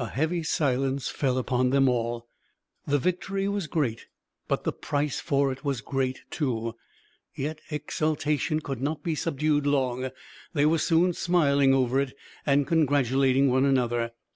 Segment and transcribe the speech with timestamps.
[0.00, 2.26] A heavy silence fell upon them all.
[2.84, 4.08] The victory was great,
[4.48, 6.74] but the price for it was great, too.
[7.36, 10.10] Yet exultation could not be subdued long.
[10.52, 14.10] They were soon smiling over it, and congratulating one another.